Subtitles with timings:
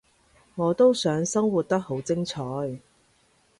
[0.55, 2.41] 我都想生活得好精彩